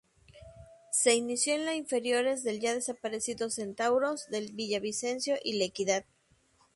[0.91, 6.05] Se inició en la inferiores del ya desaparecido Centauros de Villavicencio y La Equidad.